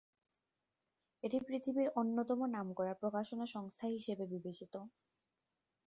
এটি 1.23 1.37
পৃথিবীর 1.41 1.87
অন্যতম 1.95 2.39
নামকরা 2.53 2.93
প্রকাশনা 2.93 3.45
সংস্থা 3.47 3.85
হিসেবে 3.87 4.23
বিবেচিত। 4.27 4.73